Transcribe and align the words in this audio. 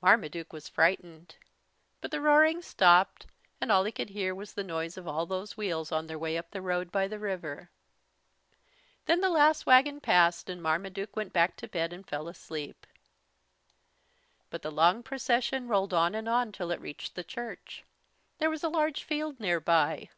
Marmaduke 0.00 0.52
was 0.52 0.68
frightened. 0.68 1.34
But 2.00 2.12
the 2.12 2.20
roaring 2.20 2.62
stopped, 2.62 3.26
and 3.60 3.72
all 3.72 3.82
he 3.82 3.90
could 3.90 4.10
hear 4.10 4.32
was 4.32 4.54
the 4.54 4.62
noise 4.62 4.96
of 4.96 5.08
all 5.08 5.26
those 5.26 5.56
wheels 5.56 5.90
on 5.90 6.06
their 6.06 6.20
way 6.20 6.38
up 6.38 6.52
the 6.52 6.62
road 6.62 6.92
by 6.92 7.08
the 7.08 7.18
river. 7.18 7.68
Then 9.06 9.20
the 9.20 9.28
last 9.28 9.66
wagon 9.66 9.98
passed 10.00 10.48
and 10.48 10.62
Marmaduke 10.62 11.16
went 11.16 11.32
back 11.32 11.56
to 11.56 11.66
bed 11.66 11.92
and 11.92 12.06
fell 12.06 12.28
asleep. 12.28 12.86
But 14.50 14.62
the 14.62 14.70
long 14.70 15.02
procession 15.02 15.66
rolled 15.66 15.92
on 15.92 16.14
and 16.14 16.28
on 16.28 16.52
till 16.52 16.70
it 16.70 16.80
reached 16.80 17.16
the 17.16 17.24
church. 17.24 17.82
There 18.38 18.50
was 18.50 18.62
a 18.62 18.68
large 18.68 19.02
field 19.02 19.40
nearby. 19.40 20.10